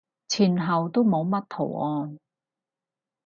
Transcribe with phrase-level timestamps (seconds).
[0.29, 2.17] 前後都冇乜圖案